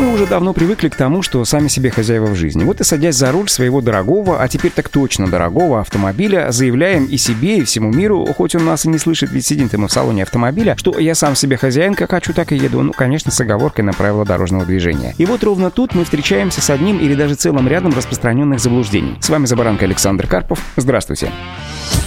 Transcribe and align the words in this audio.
Мы 0.00 0.14
уже 0.14 0.26
давно 0.26 0.54
привыкли 0.54 0.88
к 0.88 0.96
тому, 0.96 1.20
что 1.20 1.44
сами 1.44 1.68
себе 1.68 1.90
хозяева 1.90 2.28
в 2.28 2.34
жизни. 2.34 2.64
Вот 2.64 2.80
и 2.80 2.84
садясь 2.84 3.16
за 3.16 3.30
руль 3.32 3.50
своего 3.50 3.82
дорогого, 3.82 4.42
а 4.42 4.48
теперь 4.48 4.72
так 4.72 4.88
точно 4.88 5.28
дорогого 5.28 5.78
автомобиля, 5.78 6.50
заявляем 6.52 7.04
и 7.04 7.18
себе, 7.18 7.58
и 7.58 7.64
всему 7.64 7.92
миру, 7.92 8.24
хоть 8.34 8.54
он 8.54 8.64
нас 8.64 8.86
и 8.86 8.88
не 8.88 8.96
слышит, 8.96 9.30
ведь 9.30 9.44
сидим 9.44 9.68
мы 9.74 9.88
в 9.88 9.92
салоне 9.92 10.22
автомобиля, 10.22 10.74
что 10.78 10.98
я 10.98 11.14
сам 11.14 11.34
себе 11.34 11.58
хозяин, 11.58 11.94
как 11.94 12.12
хочу, 12.12 12.32
так 12.32 12.50
и 12.50 12.56
еду. 12.56 12.80
Ну, 12.80 12.94
конечно, 12.94 13.30
с 13.30 13.38
оговоркой 13.42 13.84
на 13.84 13.92
правила 13.92 14.24
дорожного 14.24 14.64
движения. 14.64 15.14
И 15.18 15.26
вот 15.26 15.44
ровно 15.44 15.70
тут 15.70 15.94
мы 15.94 16.04
встречаемся 16.04 16.62
с 16.62 16.70
одним 16.70 16.98
или 16.98 17.14
даже 17.14 17.34
целым 17.34 17.68
рядом 17.68 17.92
распространенных 17.92 18.58
заблуждений. 18.58 19.18
С 19.20 19.28
вами 19.28 19.44
Забаранка 19.44 19.84
Александр 19.84 20.26
Карпов. 20.26 20.64
Здравствуйте. 20.76 21.30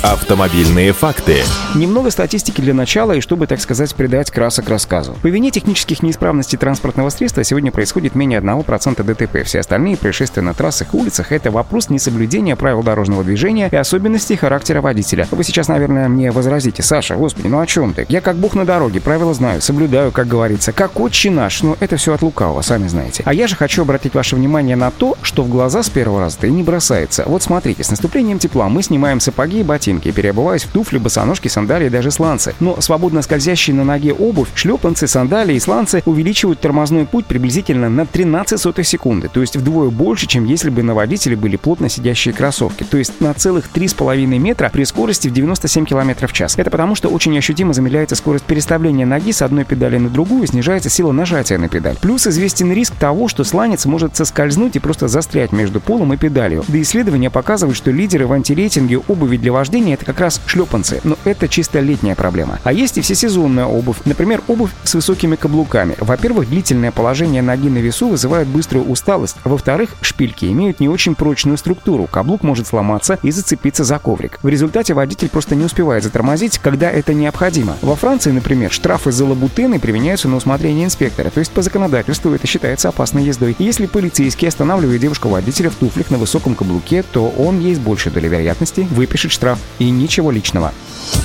Автомобильные 0.03 0.91
факты. 0.91 1.43
Немного 1.75 2.11
статистики 2.11 2.59
для 2.59 2.73
начала 2.73 3.13
и 3.13 3.21
чтобы, 3.21 3.48
так 3.48 3.61
сказать, 3.61 3.95
придать 3.95 4.31
красок 4.31 4.67
рассказу. 4.67 5.16
По 5.21 5.27
вине 5.27 5.49
технических 5.49 6.03
неисправностей 6.03 6.57
транспортного 6.57 7.07
средства 7.07 7.41
сегодня 7.45 7.71
происходит 7.71 8.13
менее 8.13 8.41
1% 8.41 9.02
ДТП. 9.02 9.45
Все 9.45 9.61
остальные 9.61 9.95
происшествия 9.95 10.41
на 10.41 10.53
трассах 10.53 10.94
и 10.94 10.97
улицах— 10.97 11.27
это 11.31 11.52
вопрос 11.52 11.89
несоблюдения 11.89 12.58
правил 12.58 12.84
дорожного 12.84 13.23
движения 13.23 13.70
и 13.71 13.77
особенностей 13.77 14.35
характера 14.35 14.81
водителя. 14.81 15.25
Вы 15.31 15.45
сейчас, 15.45 15.70
наверное, 15.70 16.09
мне 16.09 16.31
возразите, 16.31 16.83
Саша, 16.83 17.16
господи, 17.16 17.47
ну 17.47 17.61
о 17.61 17.66
чем 17.66 17.94
ты? 17.94 18.05
Я 18.09 18.20
как 18.20 18.35
бог 18.35 18.55
на 18.55 18.66
дороге, 18.66 18.99
правила 18.99 19.33
знаю, 19.33 19.61
соблюдаю, 19.61 20.11
как 20.11 20.27
говорится, 20.27 20.73
как 20.73 20.99
отче 20.99 21.31
наш, 21.31 21.63
но 21.63 21.77
это 21.80 21.95
все 21.95 22.13
от 22.13 22.23
лукавого, 22.23 22.61
сами 22.61 22.89
знаете. 22.89 23.23
А 23.25 23.33
я 23.33 23.47
же 23.47 23.55
хочу 23.55 23.83
обратить 23.83 24.16
ваше 24.16 24.35
внимание 24.35 24.75
на 24.75 24.91
то, 24.91 25.16
что 25.22 25.44
в 25.44 25.49
глаза 25.49 25.81
с 25.81 25.89
первого 25.89 26.20
раза-то 26.20 26.47
и 26.47 26.52
не 26.52 26.63
бросается. 26.63 27.23
Вот 27.25 27.41
смотрите, 27.41 27.85
с 27.85 27.89
наступлением 27.89 28.38
тепла 28.38 28.67
мы 28.67 28.83
снимаем 28.83 29.22
сапоги 29.22 29.61
и 29.61 29.63
ботинки, 29.63 29.92
ботинки, 29.94 30.11
переобуваясь 30.11 30.63
в 30.63 30.72
туфли, 30.72 30.97
босоножки, 30.97 31.47
сандалии 31.47 31.88
и 31.88 31.89
даже 31.89 32.11
сланцы. 32.11 32.53
Но 32.59 32.80
свободно 32.81 33.22
скользящие 33.22 33.75
на 33.75 33.83
ноге 33.83 34.13
обувь, 34.13 34.50
шлепанцы, 34.55 35.08
сандалии 35.08 35.55
и 35.55 35.59
сланцы 35.59 36.03
увеличивают 36.05 36.59
тормозной 36.59 37.05
путь 37.05 37.25
приблизительно 37.25 37.89
на 37.89 38.05
13 38.05 38.59
сотых 38.59 38.88
секунды, 38.88 39.30
то 39.31 39.41
есть 39.41 39.58
вдвое 39.58 39.89
больше, 39.89 40.27
чем 40.27 40.45
если 40.45 40.69
бы 40.69 40.83
на 40.83 40.94
водителе 40.94 41.35
были 41.35 41.55
плотно 41.55 41.89
сидящие 41.89 42.33
кроссовки, 42.33 42.83
то 42.83 42.97
есть 42.97 43.19
на 43.22 43.33
целых 43.33 43.69
3,5 43.73 44.25
метра 44.39 44.69
при 44.72 44.83
скорости 44.83 45.27
в 45.27 45.33
97 45.33 45.85
км 45.85 46.28
в 46.28 46.33
час. 46.33 46.55
Это 46.57 46.69
потому, 46.69 46.95
что 46.95 47.09
очень 47.09 47.38
ощутимо 47.38 47.73
замедляется 47.73 48.16
скорость 48.16 48.45
переставления 48.45 49.05
ноги 49.05 49.31
с 49.31 49.41
одной 49.41 49.66
педали 49.66 49.97
на 49.97 50.09
другую, 50.09 50.47
снижается 50.47 50.89
сила 50.89 51.11
нажатия 51.11 51.57
на 51.57 51.69
педаль. 51.69 51.97
Плюс 52.02 52.28
известен 52.28 52.72
риск 52.72 52.94
того, 52.95 53.28
что 53.28 53.44
сланец 53.44 53.85
может 53.85 54.16
соскользнуть 54.16 54.75
и 54.75 54.80
просто 54.80 55.07
застрять 55.07 55.52
между 55.52 55.80
полом 55.80 56.13
и 56.13 56.17
педалью. 56.17 56.63
Да 56.67 56.81
исследования 56.81 57.30
показывают, 57.30 57.78
что 57.78 57.91
лидеры 57.91 58.28
в 58.28 58.33
антирейтинге 58.33 59.00
обуви 59.07 59.38
для 59.38 59.52
вождения 59.52 59.83
вождения 59.84 59.95
это 59.95 60.06
как 60.06 60.20
раз 60.20 60.42
шлепанцы, 60.45 61.02
но 61.03 61.17
это 61.26 61.48
чисто 61.48 61.80
летняя 61.80 62.16
проблема. 62.16 62.59
А 62.64 62.72
есть 62.72 62.98
и 62.98 63.02
всесезонная 63.02 63.66
обувь, 63.66 63.98
например, 64.06 64.42
обувь 64.48 64.72
с 64.84 64.94
высокими 64.95 65.36
каблуками. 65.36 65.95
Во-первых, 66.00 66.50
длительное 66.50 66.92
положение 66.92 67.42
ноги 67.42 67.70
на 67.70 67.80
весу 67.80 68.08
вызывает 68.09 68.48
быструю 68.48 68.86
усталость. 68.86 69.38
Во-вторых, 69.44 69.95
шпильки 70.02 70.45
имеют 70.45 70.80
не 70.80 70.90
очень 70.90 71.16
прочную 71.16 71.58
структуру, 71.58 72.08
каблук 72.08 72.44
может 72.44 72.67
сломаться 72.67 73.20
и 73.23 73.31
зацепиться 73.31 73.84
за 73.84 74.00
коврик. 74.00 74.40
В 74.42 74.48
результате 74.48 74.94
водитель 74.94 75.30
просто 75.30 75.56
не 75.56 75.66
успевает 75.66 76.03
затормозить, 76.03 76.59
когда 76.59 76.90
это 76.90 77.14
необходимо. 77.14 77.75
Во 77.81 77.95
Франции, 77.95 78.31
например, 78.31 78.72
штрафы 78.72 79.12
за 79.12 79.25
лабутены 79.25 79.80
применяются 79.80 80.28
на 80.28 80.38
усмотрение 80.38 80.86
инспектора, 80.86 81.30
то 81.30 81.40
есть 81.40 81.52
по 81.52 81.62
законодательству 81.62 82.31
это 82.31 82.47
считается 82.47 82.90
опасной 82.90 83.23
ездой. 83.23 83.56
Если 83.59 83.86
полицейский 83.86 84.47
останавливает 84.47 85.02
девушку-водителя 85.02 85.70
в 85.70 85.75
туфлях 85.75 86.09
на 86.09 86.18
высоком 86.18 86.56
каблуке, 86.56 87.03
то 87.03 87.28
он 87.30 87.59
есть 87.59 87.81
больше 87.81 88.09
доля 88.09 88.30
вероятности 88.30 88.88
выпишет 88.92 89.31
штраф. 89.31 89.59
И 89.80 89.89
ничего 89.89 90.31
личного. 90.31 90.72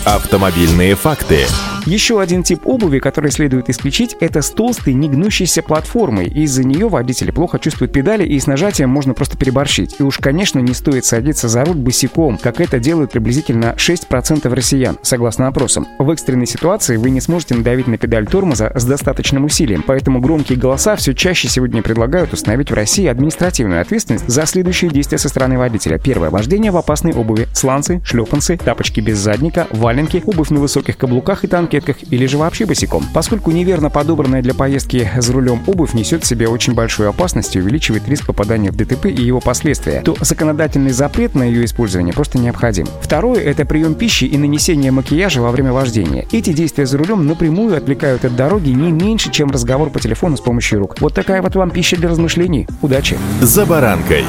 Автомобильные 0.04 0.94
факты. 0.94 1.46
Еще 1.88 2.20
один 2.20 2.42
тип 2.42 2.66
обуви, 2.66 2.98
который 2.98 3.30
следует 3.30 3.70
исключить, 3.70 4.14
это 4.20 4.42
с 4.42 4.50
толстой, 4.50 4.92
негнущейся 4.92 5.62
платформой. 5.62 6.26
Из-за 6.26 6.62
нее 6.62 6.86
водители 6.86 7.30
плохо 7.30 7.58
чувствуют 7.58 7.94
педали, 7.94 8.26
и 8.26 8.38
с 8.38 8.46
нажатием 8.46 8.90
можно 8.90 9.14
просто 9.14 9.38
переборщить. 9.38 9.96
И 9.98 10.02
уж, 10.02 10.18
конечно, 10.18 10.58
не 10.58 10.74
стоит 10.74 11.06
садиться 11.06 11.48
за 11.48 11.64
руль 11.64 11.78
босиком, 11.78 12.36
как 12.36 12.60
это 12.60 12.78
делают 12.78 13.12
приблизительно 13.12 13.74
6% 13.78 14.54
россиян, 14.54 14.98
согласно 15.00 15.46
опросам. 15.46 15.88
В 15.98 16.10
экстренной 16.10 16.44
ситуации 16.44 16.98
вы 16.98 17.08
не 17.08 17.22
сможете 17.22 17.54
надавить 17.54 17.86
на 17.86 17.96
педаль 17.96 18.26
тормоза 18.26 18.70
с 18.74 18.84
достаточным 18.84 19.46
усилием, 19.46 19.82
поэтому 19.82 20.20
громкие 20.20 20.58
голоса 20.58 20.94
все 20.94 21.14
чаще 21.14 21.48
сегодня 21.48 21.80
предлагают 21.80 22.34
установить 22.34 22.70
в 22.70 22.74
России 22.74 23.06
административную 23.06 23.80
ответственность 23.80 24.28
за 24.28 24.44
следующие 24.44 24.90
действия 24.90 25.16
со 25.16 25.30
стороны 25.30 25.56
водителя. 25.56 25.96
Первое. 25.96 26.28
Вождение 26.28 26.70
в 26.70 26.76
опасной 26.76 27.14
обуви. 27.14 27.48
Сланцы, 27.54 28.02
шлепанцы, 28.04 28.58
тапочки 28.58 29.00
без 29.00 29.16
задника, 29.16 29.66
валенки, 29.70 30.22
обувь 30.26 30.50
на 30.50 30.60
высоких 30.60 30.98
каблуках 30.98 31.44
и 31.44 31.48
танкетках 31.78 31.96
или 32.10 32.26
же 32.26 32.38
вообще 32.38 32.66
босиком. 32.66 33.04
Поскольку 33.14 33.50
неверно 33.50 33.90
подобранная 33.90 34.42
для 34.42 34.54
поездки 34.54 35.10
за 35.16 35.32
рулем 35.32 35.60
обувь 35.66 35.94
несет 35.94 36.24
в 36.24 36.26
себе 36.26 36.48
очень 36.48 36.74
большую 36.74 37.08
опасность 37.08 37.56
и 37.56 37.60
увеличивает 37.60 38.08
риск 38.08 38.26
попадания 38.26 38.70
в 38.70 38.76
ДТП 38.76 39.06
и 39.06 39.22
его 39.22 39.40
последствия, 39.40 40.02
то 40.02 40.16
законодательный 40.20 40.90
запрет 40.90 41.34
на 41.34 41.44
ее 41.44 41.64
использование 41.64 42.12
просто 42.12 42.38
необходим. 42.38 42.86
Второе– 43.00 43.40
это 43.44 43.64
прием 43.64 43.94
пищи 43.94 44.24
и 44.24 44.36
нанесение 44.36 44.90
макияжа 44.90 45.40
во 45.40 45.50
время 45.50 45.72
вождения. 45.72 46.26
Эти 46.32 46.52
действия 46.52 46.86
за 46.86 46.98
рулем 46.98 47.26
напрямую 47.26 47.76
отвлекают 47.76 48.24
от 48.24 48.36
дороги 48.36 48.70
не 48.70 48.92
меньше, 48.92 49.30
чем 49.30 49.50
разговор 49.50 49.90
по 49.90 50.00
телефону 50.00 50.36
с 50.36 50.40
помощью 50.40 50.80
рук. 50.80 50.96
Вот 51.00 51.14
такая 51.14 51.42
вот 51.42 51.54
вам 51.54 51.70
пища 51.70 51.96
для 51.96 52.08
размышлений. 52.08 52.66
Удачи! 52.82 53.18
За 53.40 53.66
баранкой. 53.66 54.24